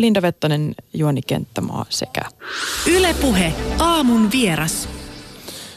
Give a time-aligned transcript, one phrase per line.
[0.00, 2.20] Linda Vettanen, Juoni Kenttämaa sekä
[2.90, 4.88] Ylepuhe aamun vieras.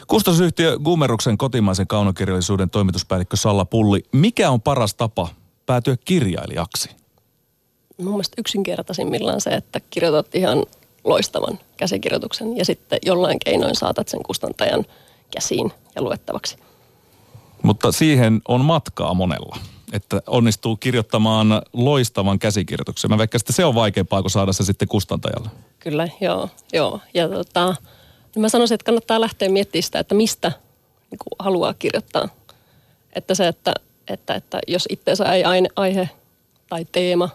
[0.06, 4.02] Kustannusyhtiö Gumeruksen kotimaisen kaunokirjallisuuden toimituspäällikkö Salla Pulli.
[4.12, 5.28] Mikä on paras tapa
[5.66, 6.90] päätyä kirjailijaksi?
[7.98, 10.64] Mun mielestä yksinkertaisimmillaan se, että kirjoitat ihan
[11.04, 14.84] loistavan käsikirjoituksen ja sitten jollain keinoin saatat sen kustantajan
[15.34, 16.56] käsiin ja luettavaksi.
[17.62, 19.56] Mutta siihen on matkaa monella,
[19.92, 23.10] että onnistuu kirjoittamaan loistavan käsikirjoituksen.
[23.10, 25.48] Mä vaikka että se on vaikeampaa kuin saada se sitten kustantajalle.
[25.78, 26.48] Kyllä, joo.
[26.72, 27.00] joo.
[27.14, 27.74] Ja tota,
[28.34, 30.52] niin mä sanoisin, että kannattaa lähteä miettimään sitä, että mistä
[31.10, 32.28] niin kuin haluaa kirjoittaa.
[33.12, 33.74] Että se, että,
[34.08, 36.10] että, että jos itseensä ei aine, aihe
[36.68, 37.28] tai teema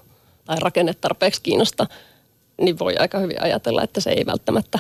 [0.45, 1.87] tai rakenne tarpeeksi kiinnosta,
[2.61, 4.79] niin voi aika hyvin ajatella, että se ei välttämättä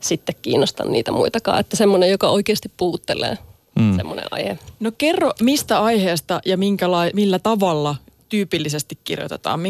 [0.00, 1.60] sitten kiinnosta niitä muitakaan.
[1.60, 3.38] Että semmoinen, joka oikeasti puuttelee
[3.80, 3.96] mm.
[3.96, 4.58] semmoinen aihe.
[4.80, 7.96] No kerro, mistä aiheesta ja minkäla- millä tavalla
[8.28, 9.60] tyypillisesti kirjoitetaan?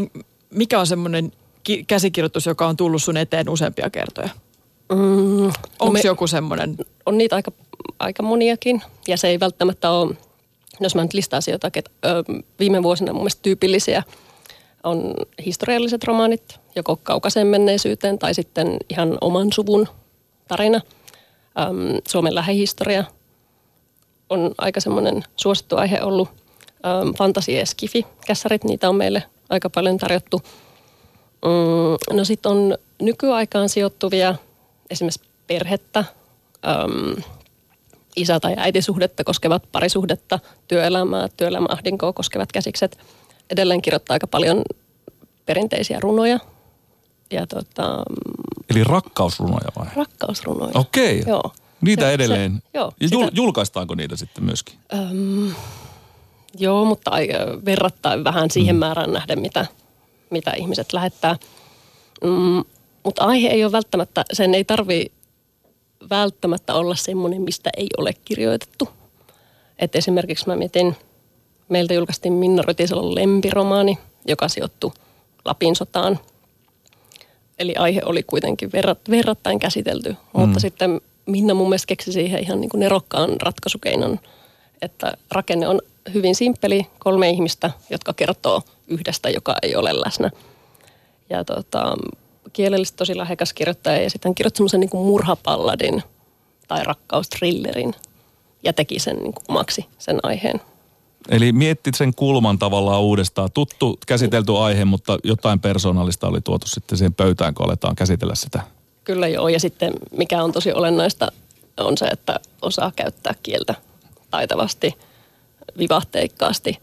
[0.51, 1.33] Mikä on semmoinen
[1.63, 4.29] ki- käsikirjoitus, joka on tullut sun eteen useampia kertoja?
[4.93, 5.47] Mm,
[5.81, 6.77] Onko no joku semmoinen?
[7.07, 7.53] On niitä aika,
[7.99, 10.15] aika moniakin ja se ei välttämättä ole,
[10.81, 12.25] jos mä nyt listaisin jotakin, että
[12.59, 14.03] viime vuosina mun mielestä tyypillisiä
[14.85, 19.89] on historialliset romaanit, joko kaukaisen menneisyyteen tai sitten ihan oman suvun
[20.49, 20.81] tarina.
[22.09, 23.05] Suomen lähihistoria
[24.31, 26.29] on aika semmoinen suosittu aihe ollut.
[26.87, 30.43] Öm, fantasia ja skifi, kässarit, niitä on meille aika paljon tarjottu.
[31.45, 34.35] Mm, no sitten on nykyaikaan sijoittuvia
[34.91, 36.05] esimerkiksi perhettä,
[36.69, 37.23] äm,
[38.17, 42.99] isä- tai äitisuhdetta koskevat parisuhdetta, työelämää, työelämäahdinkoa koskevat käsikset.
[43.51, 44.63] Edelleen kirjoittaa aika paljon
[45.47, 46.39] perinteisiä runoja.
[47.31, 48.03] Ja tota,
[48.71, 49.87] Eli rakkausrunoja vai?
[49.97, 50.73] Rakkausrunoja.
[50.75, 51.21] Okei.
[51.21, 51.31] Okay.
[51.33, 51.53] Joo.
[51.81, 52.53] Niitä se, edelleen.
[52.55, 54.75] Se, joo, ja jul, sitä, julkaistaanko niitä sitten myöskin?
[54.95, 55.55] Öm,
[56.59, 57.11] joo, mutta
[57.65, 58.81] verrattain vähän siihen mm.
[58.81, 59.67] määrään nähden, mitä,
[60.31, 61.37] mitä ihmiset lähettää.
[62.25, 62.65] Mm,
[63.05, 65.13] mutta aihe ei ole välttämättä, sen ei tarvi
[66.11, 68.89] välttämättä olla semmoinen, mistä ei ole kirjoitettu.
[69.79, 70.97] Et esimerkiksi mä mietin,
[71.69, 74.93] meiltä julkaistiin Minna Rytisalon lempiromaani, joka sijoittui
[75.45, 76.19] Lapin sotaan.
[77.59, 80.41] Eli aihe oli kuitenkin verrat, verrattain käsitelty, mm.
[80.41, 84.21] mutta sitten Minna mun mielestä keksi siihen ihan niin kuin nerokkaan ratkaisukeinon,
[84.83, 85.81] että rakenne on
[86.15, 90.31] hyvin simppeli, kolme ihmistä, jotka kertoo yhdestä, joka ei ole läsnä.
[91.31, 91.97] Ja tota,
[92.53, 96.03] kielellisesti tosi lähekäs kirjoittaja ja sitten hän kirjoitti semmoisen niin murhapalladin
[96.69, 97.95] tai rakkaustrillerin
[98.63, 100.61] ja teki sen niin kuin omaksi sen aiheen.
[101.29, 103.49] Eli miettit sen kulman tavallaan uudestaan.
[103.55, 108.63] Tuttu, käsitelty aihe, mutta jotain persoonallista oli tuotu sitten siihen pöytään, kun aletaan käsitellä sitä.
[109.05, 111.33] Kyllä joo, ja sitten mikä on tosi olennaista
[111.77, 113.75] on se, että osaa käyttää kieltä
[114.31, 114.95] taitavasti,
[115.79, 116.79] vivahteikkaasti,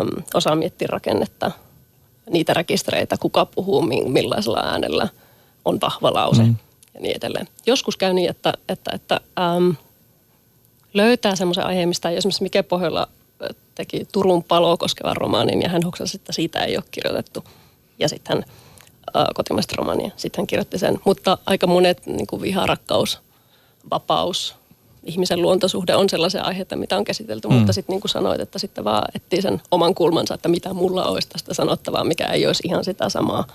[0.00, 1.50] um, osaa miettiä rakennetta–
[2.30, 5.08] niitä rekistereitä, kuka puhuu millaisella äänellä,
[5.64, 6.56] on vahva lause mm.
[6.94, 7.48] ja niin edelleen.
[7.66, 9.20] Joskus käy niin, että, että, että
[9.56, 9.74] äm,
[10.94, 13.08] löytää semmoisen aiheen, mistä esimerkiksi Mike Pohjola
[13.74, 17.44] teki Turun paloa koskevan romaanin ja hän hoksasi, että siitä ei ole kirjoitettu.
[17.98, 18.54] Ja sitten hän äh,
[19.34, 20.98] kotimaista romaania, sitten hän kirjoitti sen.
[21.04, 23.20] Mutta aika monet niin kuin viha, rakkaus,
[23.90, 24.54] vapaus,
[25.04, 27.54] ihmisen luontosuhde on sellaisia aiheita, mitä on käsitelty, mm.
[27.54, 31.04] mutta sitten niin kuin sanoit, että sitten vaan etsii sen oman kulmansa, että mitä mulla
[31.04, 33.46] olisi tästä sanottavaa, mikä ei olisi ihan sitä samaa,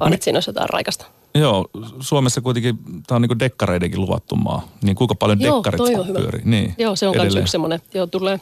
[0.00, 1.06] vaan että siinä olisi jotain raikasta.
[1.34, 1.66] Joo,
[2.00, 4.68] Suomessa kuitenkin tämä on niin dekkareidenkin luvattu maa.
[4.82, 6.18] Niin kuinka paljon Joo, dekkarit toi on hyvä.
[6.18, 6.42] pyörii?
[6.44, 8.40] Niin, Joo, se on myös yksi semmoinen, joo tulee,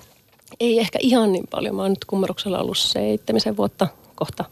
[0.61, 1.75] ei ehkä ihan niin paljon.
[1.75, 4.45] Mä oon nyt kummeruksella ollut seitsemisen vuotta kohta.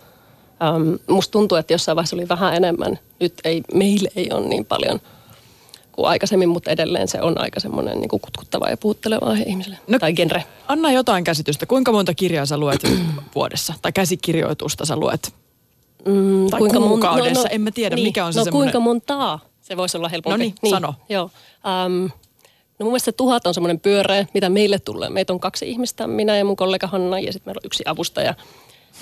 [0.63, 2.99] Ähm, musta tuntuu, että jossain vaiheessa oli vähän enemmän.
[3.21, 5.01] Nyt ei, meille ei ole niin paljon–
[5.97, 9.79] kuin aikaisemmin, mutta edelleen se on aika semmoinen niin kutkuttava ja puutteleva aihe ihmiselle.
[9.89, 10.45] No, tai genre.
[10.69, 11.67] Anna jotain käsitystä.
[11.67, 12.81] Kuinka monta kirjaa sä luet
[13.35, 13.75] vuodessa?
[13.83, 15.35] Tai käsikirjoitusta sä luet?
[16.05, 17.33] Mm, tai kuinka kuukaudessa?
[17.33, 17.35] Mon...
[17.35, 18.73] No, no, en mä tiedä, niin, mikä on se No semmoinen...
[18.73, 19.41] kuinka montaa?
[19.61, 20.33] Se voisi olla helpompi.
[20.33, 20.95] No niin, niin sano.
[21.09, 21.25] Joo.
[21.25, 21.93] Um,
[22.79, 25.11] no mun mielestä tuhat on semmoinen pyöreä, mitä meille tulee.
[25.11, 28.35] Meitä on kaksi ihmistä, minä ja mun kollega Hanna, ja sitten meillä on yksi avustaja,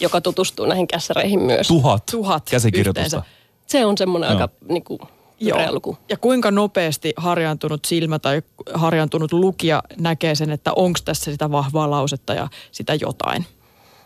[0.01, 1.69] joka tutustuu näihin kässäreihin myös.
[1.69, 3.17] Tuhat, tuhat käsikirjoitusta.
[3.17, 3.35] Yhteensä.
[3.67, 4.37] Se on semmoinen no.
[4.37, 4.99] aika niin kuin,
[5.41, 5.73] Joo.
[5.73, 5.99] luku.
[6.09, 8.43] Ja kuinka nopeasti harjaantunut silmä tai
[8.75, 13.47] harjaantunut lukija näkee sen, että onko tässä sitä vahvaa lausetta ja sitä jotain?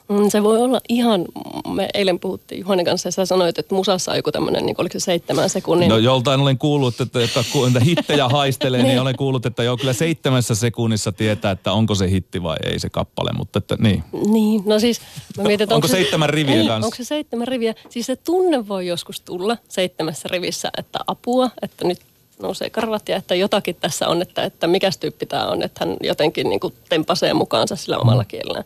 [0.08, 1.24] Mm, se voi olla ihan,
[1.68, 4.92] me eilen puhuttiin Juhanen kanssa ja sä sanoit, että musassa on joku tämmöinen, niin oliko
[4.92, 5.88] se seitsemän sekunnin.
[5.88, 7.40] No joltain olen kuullut, että jotka
[7.84, 8.88] hittejä haistelee, niin.
[8.88, 12.78] niin olen kuullut, että jo kyllä seitsemässä sekunnissa tietää, että onko se hitti vai ei
[12.78, 14.04] se kappale, mutta että niin.
[14.30, 15.00] Niin, no siis
[15.36, 16.86] mä mietin, että onko, onko se, seitsemän riviä ei, kanssa?
[16.86, 17.74] Onko se seitsemän riviä?
[17.88, 22.00] Siis se tunne voi joskus tulla seitsemässä rivissä, että apua, että nyt
[22.42, 25.96] nousee karvat ja että jotakin tässä on, että, että mikä tyyppi tämä on, että hän
[26.02, 28.64] jotenkin niin kuin tempasee mukaansa sillä omalla kielellään.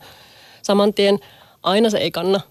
[0.63, 1.19] Saman tien
[1.63, 2.41] aina se ei kanna,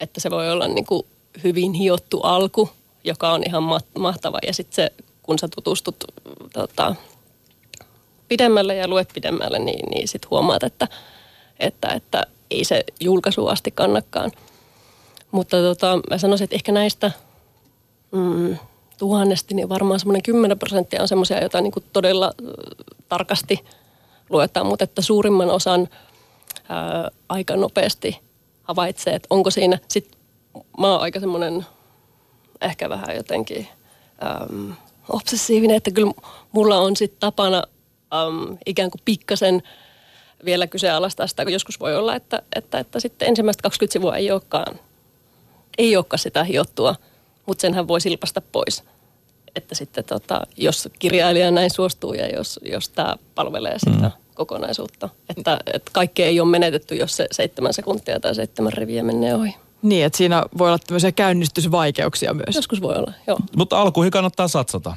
[0.00, 1.06] että se voi olla niin kuin
[1.44, 2.70] hyvin hiottu alku,
[3.04, 4.38] joka on ihan ma- mahtava.
[4.46, 4.92] Ja sitten se,
[5.22, 5.96] kun sä tutustut
[6.52, 6.94] tota,
[8.28, 10.88] pidemmälle ja luet pidemmälle, niin, niin sitten huomaat, että,
[11.60, 14.32] että, että ei se julkaisu asti kannakaan.
[15.30, 17.10] Mutta tota, mä sanoisin, että ehkä näistä
[18.12, 18.56] mm,
[18.98, 22.32] tuhannesti, niin varmaan semmoinen 10 prosenttia on semmoisia, joita niin todella
[23.08, 23.64] tarkasti
[24.30, 25.88] luetaan, mutta että suurimman osan
[26.68, 28.20] ää, aika nopeasti
[28.62, 30.18] havaitsee, että onko siinä, sit
[30.78, 31.66] mä oon aika semmoinen
[32.60, 33.68] ehkä vähän jotenkin
[34.50, 34.72] äm,
[35.08, 36.12] obsessiivinen, että kyllä
[36.52, 37.62] mulla on sitten tapana
[38.12, 39.62] äm, ikään kuin pikkasen
[40.44, 44.30] vielä kyseenalaistaa sitä, kun joskus voi olla, että, että, että sitten ensimmäistä 20 sivua ei
[44.30, 44.80] olekaan,
[45.78, 46.96] ei olekaan sitä hiottua,
[47.46, 48.84] mutta senhän voi silpasta pois.
[49.56, 54.23] Että sitten tota, jos kirjailija näin suostuu ja jos, jos tämä palvelee sitä mm.
[54.34, 55.08] Kokonaisuutta.
[55.36, 59.56] Että, että kaikki ei ole menetetty, jos se seitsemän sekuntia tai seitsemän riviä menee ohi.
[59.82, 62.56] Niin, että siinä voi olla tämmöisiä käynnistysvaikeuksia myös.
[62.56, 63.38] Joskus voi olla, joo.
[63.56, 64.96] Mutta alkuihin kannattaa satsata,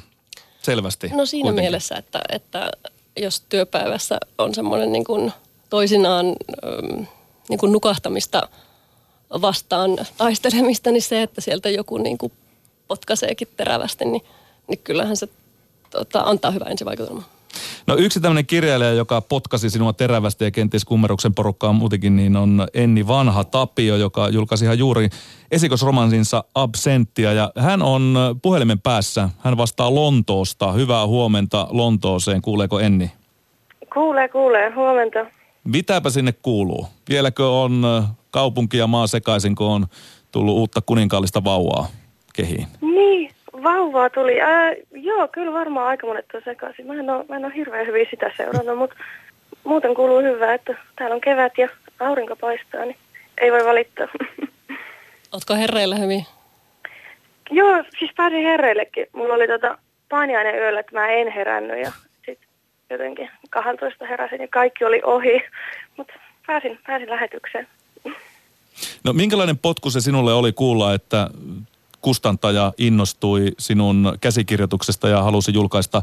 [0.62, 1.08] selvästi.
[1.08, 1.62] No siinä kuitenkin.
[1.62, 2.70] mielessä, että, että
[3.16, 5.32] jos työpäivässä on semmoinen niin kuin
[5.70, 6.26] toisinaan
[7.48, 8.48] niin kuin nukahtamista
[9.42, 12.32] vastaan taistelemista, niin se, että sieltä joku niin kuin
[12.88, 14.22] potkaiseekin terävästi, niin,
[14.68, 15.28] niin kyllähän se
[15.90, 17.37] tota, antaa hyvää ensivaikutelmaa.
[17.88, 22.66] No yksi tämmöinen kirjailija, joka potkasi sinua terävästi ja kenties kummeruksen porukkaa muutenkin, niin on
[22.74, 25.08] Enni Vanha Tapio, joka julkaisi ihan juuri
[25.50, 27.32] esikosromansinsa Absentia.
[27.32, 29.28] Ja hän on puhelimen päässä.
[29.38, 30.72] Hän vastaa Lontoosta.
[30.72, 32.42] Hyvää huomenta Lontooseen.
[32.42, 33.10] Kuuleeko Enni?
[33.94, 34.70] Kuulee, kuulee.
[34.74, 35.18] Huomenta.
[35.64, 36.86] Mitäpä sinne kuuluu?
[37.08, 37.82] Vieläkö on
[38.30, 39.86] kaupunki ja maa sekaisin, kun on
[40.32, 41.86] tullut uutta kuninkaallista vauvaa
[42.34, 42.66] kehiin?
[42.80, 43.30] Niin,
[43.62, 44.40] vauvaa tuli.
[44.40, 46.86] Ää, joo, kyllä varmaan aika monet on sekaisin.
[46.86, 48.96] Mä en ole, mä en ole hirveän hyvin sitä seurannut, mutta
[49.64, 51.68] muuten kuuluu hyvää, että täällä on kevät ja
[52.00, 52.96] aurinko paistaa, niin
[53.40, 54.08] ei voi valittaa.
[55.32, 56.26] Ootko herreillä hyvin?
[57.50, 59.06] Joo, siis pääsin herreillekin.
[59.12, 59.78] Mulla oli tota
[60.08, 61.92] painiainen yöllä, että mä en herännyt ja
[62.26, 62.48] sitten
[62.90, 65.42] jotenkin 12 heräsin ja kaikki oli ohi.
[65.96, 66.12] Mutta
[66.46, 67.68] pääsin, pääsin lähetykseen.
[69.04, 71.30] No minkälainen potku se sinulle oli kuulla, että
[72.08, 76.02] kustantaja innostui sinun käsikirjoituksesta ja halusi julkaista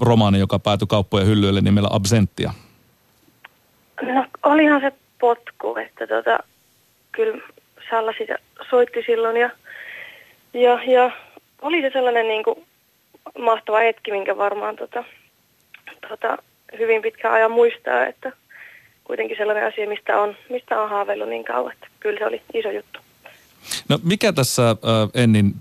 [0.00, 2.52] romaani, joka päätyi kauppojen hyllyille nimellä Absentia?
[4.02, 6.38] No olihan se potku, että tota,
[7.12, 7.38] kyllä
[7.90, 8.38] Salla sitä
[8.70, 9.50] soitti silloin ja,
[10.54, 11.10] ja, ja
[11.62, 12.64] oli se sellainen niin kuin
[13.38, 15.04] mahtava hetki, minkä varmaan tota,
[16.08, 16.38] tota,
[16.78, 18.32] hyvin pitkään ajan muistaa, että
[19.04, 22.70] kuitenkin sellainen asia, mistä on, mistä on haaveillut niin kauan, että kyllä se oli iso
[22.70, 22.97] juttu.
[23.88, 24.76] No mikä tässä
[25.14, 25.56] Ennin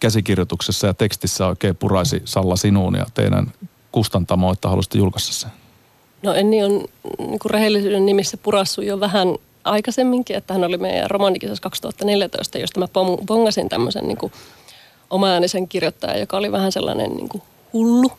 [0.00, 3.52] käsikirjoituksessa ja tekstissä oikein puraisi Salla sinuun ja teidän
[3.92, 5.50] kustantamoa, että haluaisitte julkaista sen?
[6.22, 6.84] No Enni on
[7.18, 9.28] niin kuin rehellisyyden nimissä purassu jo vähän
[9.64, 12.88] aikaisemminkin, että hän oli meidän romanikisassa 2014, josta mä
[13.26, 14.32] pongasin tämmöisen niin
[15.10, 17.42] omaäänisen kirjoittajan, joka oli vähän sellainen niin kuin
[17.72, 18.12] hullu,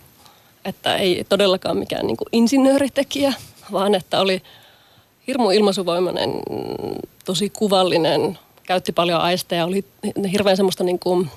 [0.65, 3.33] että ei todellakaan mikään niin kuin insinööritekijä,
[3.71, 4.41] vaan että oli
[5.27, 6.31] hirmu ilmaisuvoimainen,
[7.25, 9.85] tosi kuvallinen, käytti paljon aisteja, oli
[10.31, 11.29] hirveän semmoista niin kuin,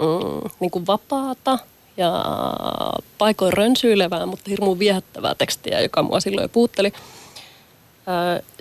[0.00, 1.58] mm, niin kuin vapaata
[1.96, 2.24] ja
[3.18, 6.92] paikoin rönsyilevää, mutta hirmu viehättävää tekstiä, joka mua silloin jo puutteli.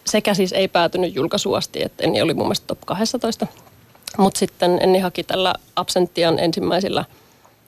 [0.06, 3.48] sekä siis ei päätynyt julkaisuasti, että Enni oli mun mielestä top 12.
[4.18, 7.06] Mutta sitten Enni haki tällä Absentian ensimmäisillä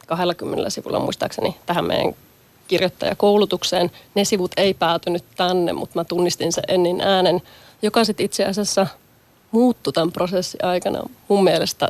[0.07, 2.13] 20 sivulla muistaakseni tähän meidän
[2.67, 3.91] kirjoittajakoulutukseen.
[4.15, 7.41] Ne sivut ei päätynyt tänne, mutta mä tunnistin sen Ennin äänen,
[7.81, 8.87] joka sitten itse asiassa
[9.51, 11.87] muuttui tämän prosessin aikana mun mielestä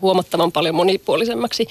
[0.00, 1.68] huomattavan paljon monipuolisemmaksi.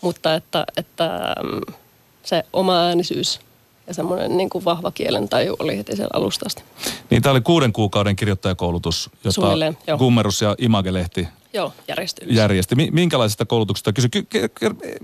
[0.00, 1.74] Mutta että, että mm,
[2.22, 3.40] se oma äänisyys
[3.86, 6.62] ja semmoinen niin kuin vahva kielen taju oli heti siellä alusta asti.
[7.10, 12.26] Niin tämä oli kuuden kuukauden kirjoittajakoulutus, jota Kummerus ja Imagelehti Joo, järjesti.
[12.28, 12.74] järjesti.
[12.74, 14.08] Minkälaisesta koulutuksesta kysy?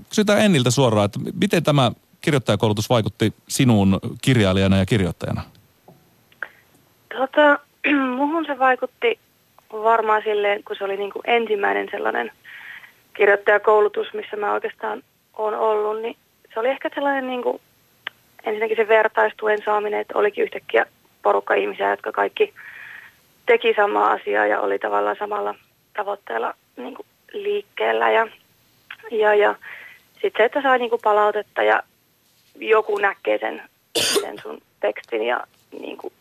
[0.09, 1.91] Kysytään Enniltä suoraan, että miten tämä
[2.21, 5.41] kirjoittajakoulutus vaikutti sinuun kirjailijana ja kirjoittajana?
[7.17, 7.59] Tota,
[8.17, 9.19] muhun se vaikutti
[9.73, 12.31] varmaan silleen, kun se oli niin kuin ensimmäinen sellainen
[13.13, 15.03] kirjoittajakoulutus, missä mä oikeastaan
[15.37, 16.17] olen ollut, niin
[16.53, 17.61] se oli ehkä sellainen niin kuin,
[18.43, 20.85] ensinnäkin se vertaistuen saaminen, että olikin yhtäkkiä
[21.21, 22.53] porukka ihmisiä, jotka kaikki
[23.45, 25.55] teki samaa asiaa ja oli tavallaan samalla
[25.93, 28.27] tavoitteella niin kuin liikkeellä ja,
[29.11, 29.55] ja, ja
[30.11, 31.83] sitten se, että sai niin kuin palautetta ja
[32.55, 33.61] joku näkee sen,
[34.21, 35.43] sen sun tekstin ja
[35.79, 36.13] niin kuin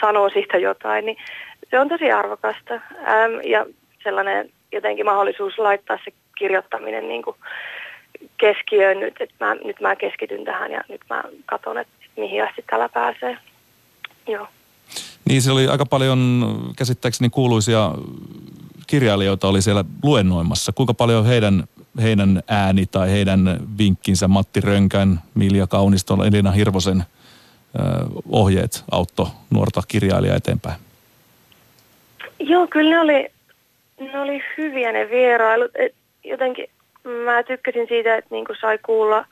[0.00, 1.16] sanoo siitä jotain, niin
[1.70, 2.74] se on tosi arvokasta.
[2.74, 3.66] Ähm, ja
[4.04, 7.36] sellainen jotenkin mahdollisuus laittaa se kirjoittaminen niin kuin
[8.36, 12.64] keskiöön nyt, että mä, nyt mä keskityn tähän ja nyt mä katson, että mihin asti
[12.70, 13.38] tällä pääsee.
[14.26, 14.48] Joo.
[15.28, 17.90] Niin, se oli aika paljon käsittääkseni kuuluisia
[18.86, 20.72] kirjailijoita oli siellä luennoimassa?
[20.72, 21.64] Kuinka paljon heidän,
[22.02, 27.04] heidän ääni tai heidän vinkkinsä Matti Rönkän, Milja Kauniston, Elina Hirvosen
[28.36, 30.76] ohjeet auttoi nuorta kirjailijaa eteenpäin?
[32.38, 33.28] Joo, kyllä ne oli,
[34.00, 35.70] ne oli hyviä ne vierailut.
[35.74, 36.70] Et jotenkin
[37.24, 39.24] mä tykkäsin siitä, että niinku sai kuulla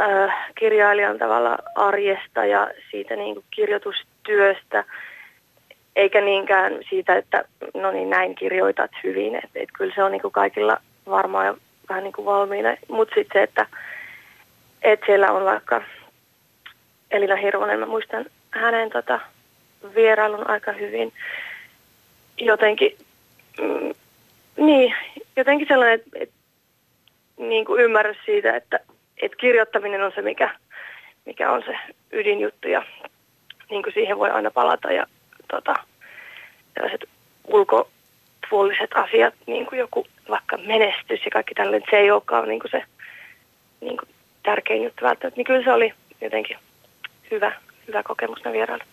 [0.00, 4.84] äh, kirjailijan tavalla arjesta ja siitä niinku kirjoitustyöstä,
[5.96, 9.34] eikä niinkään siitä, että no niin näin kirjoitat hyvin.
[9.34, 10.76] Et, et kyllä se on niinku kaikilla
[11.06, 11.56] varmaan
[11.88, 12.76] vähän niinku valmiina.
[12.88, 13.66] Mutta sitten se, että
[14.82, 15.82] et siellä on vaikka
[17.12, 19.20] Elina Hirvonen, mä muistan hänen tota,
[19.94, 21.12] vierailun aika hyvin.
[22.38, 22.96] Jotenkin,
[23.60, 23.94] mm,
[24.56, 24.94] niin,
[25.36, 26.30] jotenkin sellainen, että et,
[27.36, 28.80] niin kuin ymmärrys siitä, että
[29.22, 30.50] et kirjoittaminen on se, mikä,
[31.24, 31.76] mikä on se
[32.12, 32.82] ydinjuttu ja
[33.70, 35.06] niin kuin siihen voi aina palata ja
[35.50, 35.74] tota,
[36.74, 37.04] tällaiset
[37.44, 42.70] ulkopuoliset asiat, niin kuin joku vaikka menestys ja kaikki tällainen, se ei olekaan niin kuin
[42.70, 42.82] se
[43.80, 44.08] niin kuin
[44.42, 46.56] tärkein juttu välttämättä, niin kyllä se oli jotenkin
[47.32, 47.52] hyvä,
[47.88, 48.86] hyvä kokemus ne vierailut.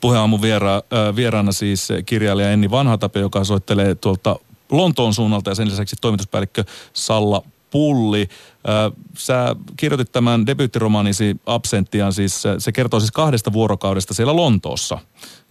[0.00, 0.82] Puheaamun viera,
[1.16, 4.36] vieraana siis kirjailija Enni Vanhatape, joka soittelee tuolta
[4.70, 8.28] Lontoon suunnalta ja sen lisäksi toimituspäällikkö Salla Pulli.
[9.18, 14.98] Sä kirjoitit tämän debyyttiromaanisi Absenttian, siis se kertoo siis kahdesta vuorokaudesta siellä Lontoossa.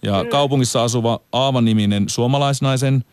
[0.02, 0.28] Ja mm.
[0.28, 3.04] kaupungissa asuva Aava-niminen suomalaisnaisen,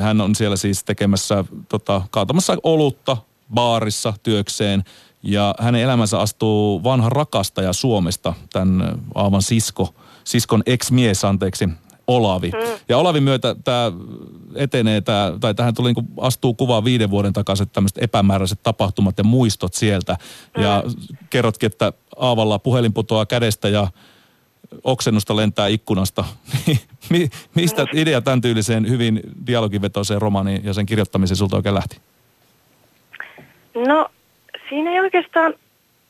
[0.00, 3.16] hän on siellä siis tekemässä, tota, kaatamassa olutta
[3.54, 4.84] baarissa työkseen.
[5.26, 11.68] Ja hänen elämänsä astuu vanha rakastaja Suomesta, tämän Aavan sisko, siskon ex-mies, anteeksi,
[12.06, 12.50] Olavi.
[12.50, 12.78] Mm.
[12.88, 13.92] Ja Olavin myötä tämä
[14.54, 19.24] etenee, tää, tai tähän tuli niin astuu kuvaan viiden vuoden takaiset tämmöiset epämääräiset tapahtumat ja
[19.24, 20.16] muistot sieltä.
[20.56, 20.62] Mm.
[20.62, 20.84] Ja
[21.30, 23.88] kerrotkin, että Aavalla puhelin putoaa kädestä ja
[24.84, 26.24] oksennusta lentää ikkunasta.
[27.54, 27.90] Mistä mm.
[27.92, 31.96] idea tämän tyyliseen hyvin dialogivetoiseen romaaniin ja sen kirjoittamiseen sulta oikein lähti?
[33.86, 34.10] No
[34.68, 35.54] siinä ei oikeastaan,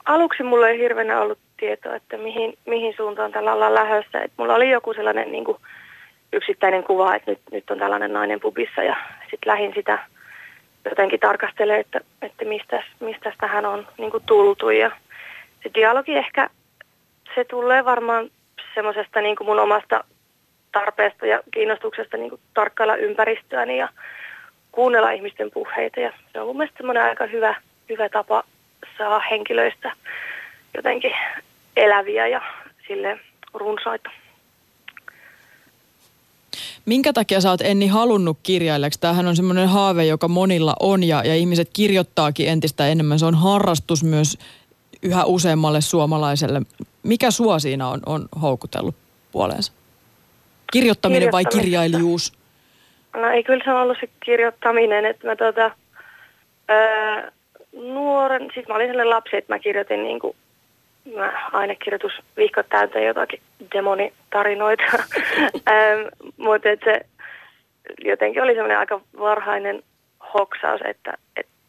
[0.04, 4.20] aluksi mulla ei hirveänä ollut tietoa, että mihin, mihin suuntaan tällä ollaan lähdössä.
[4.20, 5.58] Et mulla oli joku sellainen niin kuin,
[6.32, 9.98] yksittäinen kuva, että nyt, nyt on tällainen nainen pubissa ja sitten lähin sitä
[10.84, 14.70] jotenkin tarkastelee, että, että mistä, mistä tähän on niin kuin tultu.
[14.70, 14.90] Ja
[15.62, 16.50] se dialogi ehkä,
[17.34, 18.30] se tulee varmaan
[18.74, 20.04] semmoisesta niin mun omasta
[20.72, 23.88] tarpeesta ja kiinnostuksesta niin kuin tarkkailla ympäristöäni ja
[24.72, 26.00] kuunnella ihmisten puheita.
[26.00, 27.54] Ja se on mun mielestä semmoinen aika hyvä,
[27.88, 28.42] hyvä tapa
[28.98, 29.92] saa henkilöistä
[30.74, 31.12] jotenkin
[31.76, 32.42] eläviä ja
[32.88, 33.18] sille
[33.54, 34.10] runsaita.
[36.86, 39.00] Minkä takia sä oot Enni halunnut kirjailijaksi?
[39.00, 43.18] Tämähän on semmoinen haave, joka monilla on ja, ja ihmiset kirjoittaakin entistä enemmän.
[43.18, 44.38] Se on harrastus myös
[45.02, 46.62] yhä useammalle suomalaiselle.
[47.02, 48.94] Mikä sua siinä on, on houkutellut
[49.32, 49.72] puoleensa?
[50.72, 52.32] Kirjoittaminen vai kirjailijuus?
[53.16, 55.70] No ei, kyllä se on ollut se kirjoittaminen, että mä tota,
[56.70, 57.30] öö,
[57.76, 60.36] nuoren, siis mä olin sellainen lapsi, että mä kirjoitin niin kuin,
[61.16, 63.40] mä ainekirjoitusvihkot täyteen jotakin
[63.74, 64.82] demonitarinoita,
[65.70, 67.00] ähm, mutta se
[68.04, 69.82] jotenkin oli semmoinen aika varhainen
[70.34, 71.14] hoksaus, että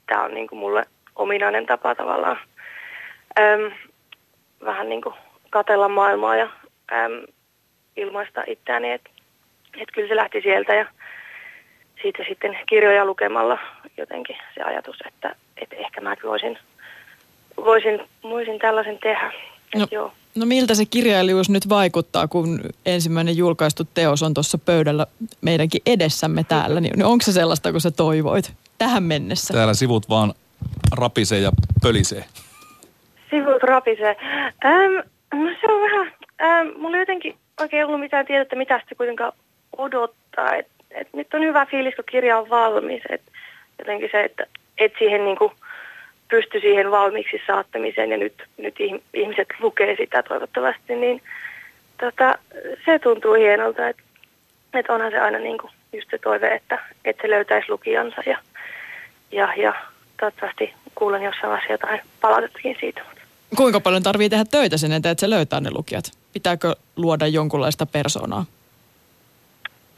[0.07, 0.83] tämä on niin kuin mulle
[1.15, 2.37] ominainen tapa tavallaan
[3.39, 3.71] äm,
[4.65, 5.15] vähän niin kuin
[5.49, 6.49] katella maailmaa ja
[6.91, 7.23] äm,
[7.97, 9.09] ilmaista itseäni, että
[9.77, 10.85] et kyllä se lähti sieltä ja
[12.01, 13.59] siitä sitten kirjoja lukemalla
[13.97, 16.57] jotenkin se ajatus, että, että ehkä mä voisin,
[17.57, 19.33] voisin, voisin tällaisen tehdä.
[19.75, 20.13] No, joo.
[20.35, 25.07] no miltä se kirjailijuus nyt vaikuttaa, kun ensimmäinen julkaistu teos on tuossa pöydällä
[25.41, 29.53] meidänkin edessämme täällä, niin onko se sellaista, kun sä toivoit tähän mennessä?
[29.53, 30.33] Täällä sivut vaan
[30.97, 31.51] rapisee ja
[31.83, 32.25] pölisee.
[33.29, 34.15] Sivut rapisee.
[34.65, 34.93] Ähm,
[35.33, 39.33] no se on vähän, ähm, mulla ei jotenkin oikein ollut mitään tiedettä, mitä sitä kuitenkaan
[39.77, 40.55] odottaa.
[40.55, 43.01] Et et nyt on hyvä fiilis, kun kirja on valmis.
[43.09, 43.21] Et
[43.79, 44.45] jotenkin se, että
[44.77, 45.51] et siihen niin kuin
[46.29, 48.75] pysty siihen valmiiksi saattamiseen ja nyt, nyt
[49.13, 51.21] ihmiset lukee sitä toivottavasti, niin
[51.99, 52.37] tota,
[52.85, 54.03] se tuntuu hienolta, että
[54.73, 58.37] et onhan se aina niin kuin just se toive, että, että se löytäisi lukijansa ja,
[59.31, 59.73] ja, ja
[60.19, 63.01] toivottavasti kuulen jossain vaiheessa jotain palautettakin siitä.
[63.55, 66.11] Kuinka paljon tarvii tehdä töitä sen eteen, että se löytää ne lukijat?
[66.33, 68.45] Pitääkö luoda jonkunlaista persoonaa?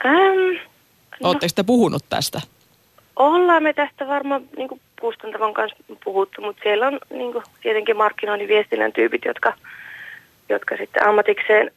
[0.05, 0.67] Ähm,
[1.23, 2.41] Oletteko te puhunut tästä?
[3.19, 4.81] Ollaan me tästä varmaan niin kuin
[5.53, 9.53] kanssa puhuttu, mutta siellä on niin kuin, tietenkin markkinoinnin viestinnän tyypit, jotka,
[10.49, 11.71] jotka sitten ammatikseen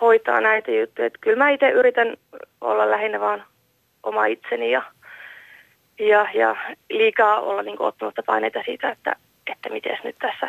[0.00, 1.06] hoitaa näitä juttuja.
[1.06, 2.16] Et kyllä mä itse yritän
[2.60, 3.44] olla lähinnä vaan
[4.02, 4.82] oma itseni ja,
[5.98, 6.56] ja, ja
[6.90, 10.48] liikaa olla niin ottamatta paineita siitä, että, että miten nyt tässä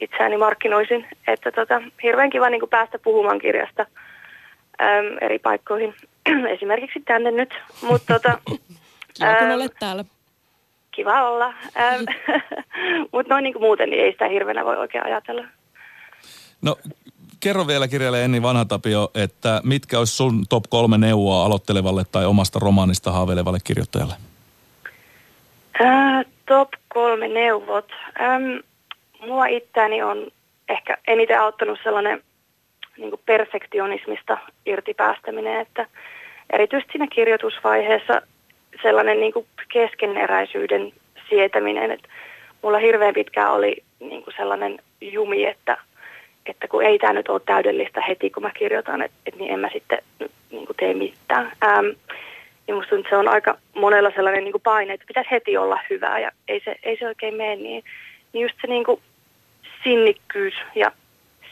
[0.00, 1.06] itseäni markkinoisin.
[1.26, 3.86] Että tota, hirveän kiva niin päästä puhumaan kirjasta
[4.82, 5.94] äm, eri paikkoihin
[6.54, 7.54] esimerkiksi tänne nyt.
[7.82, 8.38] Mutta tota,
[9.18, 10.04] Kiva, kun ähm, olet täällä.
[10.90, 11.46] kiva olla.
[11.80, 12.04] Ähm,
[13.12, 15.44] Mutta noin niin kuin muuten, niin ei sitä hirveänä voi oikein ajatella.
[16.62, 16.76] No
[17.40, 22.58] kerro vielä kirjailija Enni Vanhatapio, että mitkä olisi sun top kolme neuvoa aloittelevalle tai omasta
[22.58, 24.14] romaanista haaveilevalle kirjoittajalle?
[25.80, 27.88] Ää, top kolme neuvot.
[28.20, 28.62] Äm,
[29.26, 30.26] mua itseäni on
[30.68, 32.22] ehkä eniten auttanut sellainen
[32.96, 35.86] niin kuin perfektionismista irti päästäminen, että
[36.50, 38.22] erityisesti siinä kirjoitusvaiheessa
[38.82, 40.92] sellainen niin kuin keskeneräisyyden
[41.28, 42.08] sietäminen, että
[42.62, 45.76] mulla hirveän pitkään oli niin kuin sellainen jumi, että,
[46.46, 49.60] että kun ei tämä nyt ole täydellistä heti, kun mä kirjoitan, että, että niin en
[49.60, 49.98] mä sitten
[50.50, 51.52] niin kuin tee mitään.
[51.64, 51.86] Ähm,
[52.66, 55.78] niin musta tuntuu, se on aika monella sellainen niin kuin paine, että pitäisi heti olla
[55.90, 57.84] hyvää ja ei se, ei se oikein mene niin.
[58.32, 59.00] Niin just se niin kuin
[59.84, 60.92] sinnikkyys ja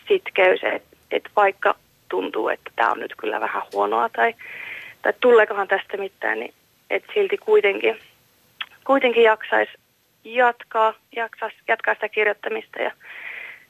[0.09, 1.75] sitkeys, että, että vaikka
[2.09, 4.35] tuntuu, että tämä on nyt kyllä vähän huonoa tai,
[5.03, 6.55] tai tuleekohan tästä mitään, niin
[6.91, 7.99] että silti kuitenkin,
[8.85, 9.73] kuitenkin jaksaisi
[10.25, 12.91] jatkaa, jaksaisi, jatkaa sitä kirjoittamista ja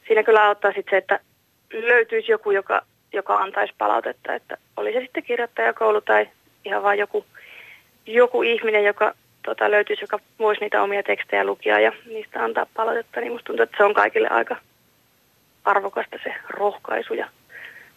[0.06, 1.20] siinä kyllä auttaa sitten se, että
[1.72, 6.28] löytyisi joku, joka, joka antaisi palautetta, että oli se sitten kirjoittajakoulu tai
[6.64, 7.24] ihan vain joku,
[8.06, 13.20] joku ihminen, joka tota, löytyisi, joka voisi niitä omia tekstejä lukia ja niistä antaa palautetta,
[13.20, 14.56] niin musta tuntuu, että se on kaikille aika
[15.64, 17.28] arvokasta se rohkaisu ja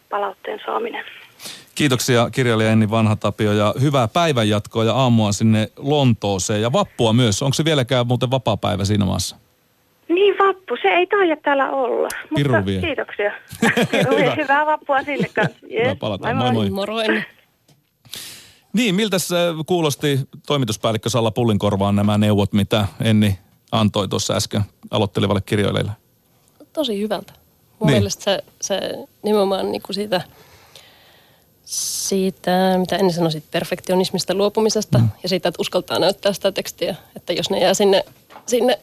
[0.10, 1.06] palautteen saaminen.
[1.78, 7.42] Kiitoksia kirjailija Enni Vanhatapio ja hyvää päivänjatkoa ja aamua sinne Lontooseen ja vappua myös.
[7.44, 9.36] Onko se vieläkään muuten vapaa-päivä siinä maassa?
[10.10, 12.08] Niin vappu, se ei taida täällä olla.
[12.36, 12.82] Piru mutta vie.
[12.82, 13.32] kiitoksia.
[13.92, 14.36] Piru vie.
[14.36, 15.58] Hyvää vappua sinne kanssa.
[15.72, 15.98] Hyvä, Yes.
[16.00, 16.36] palataan.
[16.54, 17.06] Moi moi.
[17.06, 17.26] Enni.
[18.74, 23.40] Niin, miltä se kuulosti toimituspäällikkö Salla Pullinkorvaan nämä neuvot, mitä Enni
[23.72, 25.92] antoi tuossa äsken aloittelevalle kirjoilijalle?
[26.74, 27.34] Tosi hyvältä.
[27.34, 27.40] Mun
[27.80, 27.88] Niin.
[27.88, 27.98] niin.
[27.98, 28.80] mielestä se, se
[29.24, 30.22] nimenomaan niin kuin siitä,
[31.68, 35.10] siitä, mitä ennen sanoin, siitä perfektionismista luopumisesta mm.
[35.24, 36.96] ja siitä, että uskaltaa näyttää sitä tekstiä.
[37.16, 38.06] Että jos ne jää sinne,
[38.46, 38.80] sinne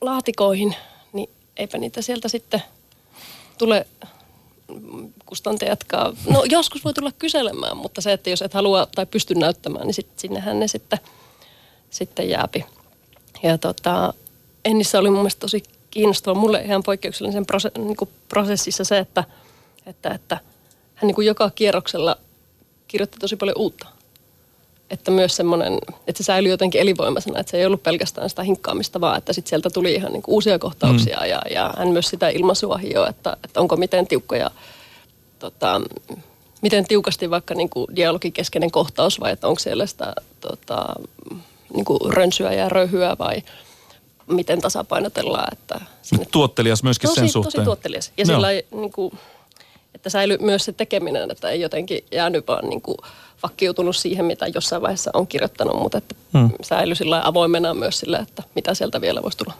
[0.00, 0.74] laatikoihin,
[1.12, 2.62] niin eipä niitä sieltä sitten
[3.58, 3.86] tule
[5.26, 6.12] kustantaja jatkaa.
[6.28, 9.94] No joskus voi tulla kyselemään, mutta se, että jos et halua tai pysty näyttämään, niin
[9.94, 10.98] sit, sinnehän ne sitten,
[11.90, 12.64] sitten jääpi.
[13.42, 14.14] Ja tota,
[14.64, 19.24] Ennissä oli mun mielestä tosi kiinnostava mulle ihan poikkeuksellisen prose, niin kuin prosessissa se, että,
[19.86, 20.38] että, että
[20.94, 22.16] hän niin kuin joka kierroksella
[22.90, 23.86] kirjoitti tosi paljon uutta.
[24.90, 29.00] Että myös semmoinen, että se säilyi jotenkin elinvoimaisena, että se ei ollut pelkästään sitä hinkkaamista,
[29.00, 31.26] vaan että sitten sieltä tuli ihan niin uusia kohtauksia mm.
[31.26, 34.50] ja, ja hän myös sitä ilmaisua hioi, että, että onko miten tiukkoja,
[35.38, 35.80] tota,
[36.62, 40.86] miten tiukasti vaikka niin kuin dialogikeskeinen kohtaus vai että onko siellä sitä tota,
[41.74, 43.42] niin kuin rönsyä ja röyhyä vai
[44.26, 47.52] miten tasapainotellaan, että sinne Tuottelias myöskin tosi, sen suhteen.
[47.52, 48.12] Tosi tuottelias.
[48.16, 48.36] Ja Joo.
[48.36, 48.48] sillä
[48.80, 49.18] niin kuin,
[49.94, 52.96] että säilyy myös se tekeminen, että ei jotenkin jäänyt vaan niin kuin,
[53.42, 56.50] vakkiutunut siihen, mitä jossain vaiheessa on kirjoittanut, mutta että Hmm.
[56.62, 59.54] säilyy sillä avoimena myös sillä, että mitä sieltä vielä voisi tulla.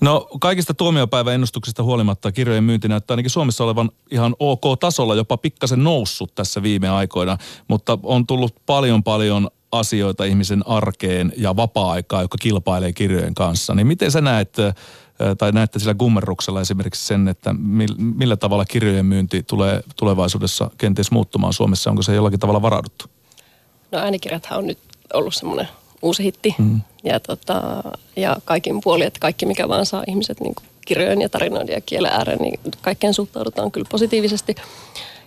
[0.00, 5.36] No kaikista tuomiopäivän ennustuksista huolimatta kirjojen myynti näyttää ainakin Suomessa olevan ihan ok tasolla, jopa
[5.36, 12.22] pikkasen noussut tässä viime aikoina, mutta on tullut paljon paljon asioita ihmisen arkeen ja vapaa-aikaa,
[12.22, 13.74] joka kilpailee kirjojen kanssa.
[13.74, 14.56] Niin miten sä näet,
[15.38, 21.10] tai näette sillä gummerruksella esimerkiksi sen, että mil- millä tavalla kirjojen myynti tulee tulevaisuudessa kenties
[21.10, 21.90] muuttumaan Suomessa?
[21.90, 23.04] Onko se jollakin tavalla varauduttu?
[23.92, 24.78] No äänikirjathan on nyt
[25.12, 25.68] ollut semmoinen
[26.02, 26.80] uusi hitti mm.
[27.04, 27.82] ja, tota,
[28.16, 30.54] ja kaikin puolin, että kaikki mikä vaan saa ihmiset niin
[30.86, 34.54] kirjojen ja tarinoiden ja kielen ääreen, niin kaikkeen suhtaudutaan kyllä positiivisesti.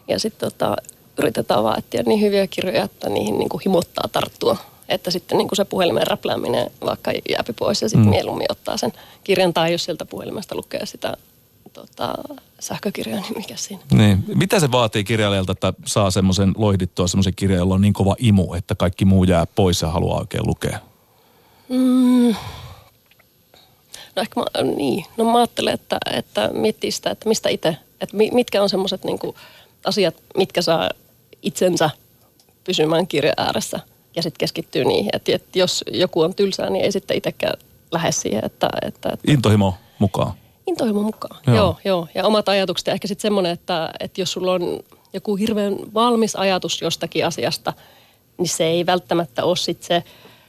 [0.07, 0.75] Ja sitten tota,
[1.17, 4.57] yritetään vaan etsiä niin hyviä kirjoja, että niihin niin kuin himottaa tarttua.
[4.89, 8.09] Että sitten niin kuin se puhelimen räplääminen vaikka jääpi pois ja sitten mm.
[8.09, 11.17] mieluummin ottaa sen kirjan tai jos sieltä puhelimesta lukee sitä
[11.73, 12.13] tota,
[12.59, 13.81] sähkökirjaa, niin mikä siinä.
[13.91, 14.23] Niin.
[14.35, 18.53] Mitä se vaatii kirjailijalta, että saa semmoisen loihdittua semmoisen kirjan, jolla on niin kova imu,
[18.53, 20.79] että kaikki muu jää pois ja haluaa oikein lukea?
[21.69, 22.35] Mm.
[24.15, 25.05] No ehkä mä, niin.
[25.17, 29.03] No mä ajattelen, että, että miettii sitä, että mistä itse, että mi- mitkä on semmoiset
[29.03, 29.35] niinku
[29.85, 30.89] asiat, mitkä saa
[31.41, 31.89] itsensä
[32.63, 33.79] pysymään kirjan ääressä
[34.17, 35.09] ja sitten keskittyy niihin.
[35.13, 37.59] Että et jos joku on tylsää, niin ei sitten itsekään
[37.91, 40.33] lähde siihen, että, että, että Intohimo mukaan.
[40.67, 41.39] intohimo mukaan.
[41.47, 41.55] Joo.
[41.55, 41.77] Joo.
[41.85, 42.07] joo.
[42.15, 44.79] Ja omat ajatukset ja ehkä sitten semmoinen, että, että jos sulla on
[45.13, 47.73] joku hirveän valmis ajatus jostakin asiasta,
[48.37, 50.03] niin se ei välttämättä ole sitten se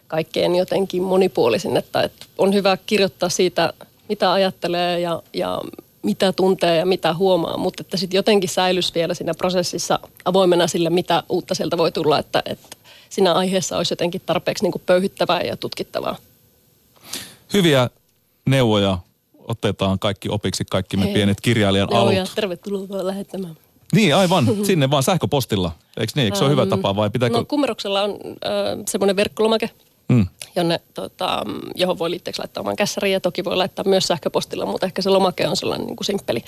[0.07, 3.73] kaikkein jotenkin monipuolisin, että, että on hyvä kirjoittaa siitä,
[4.09, 5.61] mitä ajattelee ja, ja
[6.03, 10.91] mitä tuntee ja mitä huomaa, mutta että sitten jotenkin säilyisi vielä siinä prosessissa avoimena sille,
[10.91, 12.67] mitä uutta sieltä voi tulla, että, että
[13.11, 16.17] siinä aiheessa olisi jotenkin tarpeeksi niin kuin pöyhittävää ja tutkittavaa.
[17.55, 17.91] Hyviä
[18.47, 18.99] neuvoja
[19.49, 21.15] otetaan kaikki opiksi, kaikki me Hei.
[21.15, 22.15] pienet kirjailijan alut.
[22.35, 23.57] tervetuloa vaan lähettämään.
[23.93, 24.47] Niin, aivan.
[24.67, 25.73] Sinne vaan sähköpostilla.
[26.01, 26.25] Eikö niin?
[26.25, 27.37] Eikö se ole hyvä tapa vai pitääkö...
[27.37, 28.19] No kummeruksella on äh,
[28.89, 29.71] semmoinen verkkolomake,
[30.09, 30.27] Mm.
[30.57, 31.45] jonne, tota,
[31.75, 35.11] johon voi liitteeksi laittaa oman kässärin ja toki voi laittaa myös sähköpostilla, mutta ehkä se
[35.11, 36.45] lomake on sellainen niin kuin simppeli.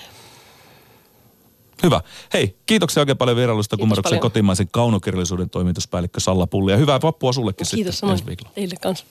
[1.83, 2.01] Hyvä.
[2.33, 4.21] Hei, kiitoksia oikein paljon vierailusta kummeruksen paljon.
[4.21, 6.73] kotimaisen kaunokirjallisuuden toimituspäällikkö Salla Pulli.
[6.73, 8.51] Ja hyvää vappua sullekin Kiitos sitten ensi samoin viikolla.
[8.55, 9.05] teille kanssa.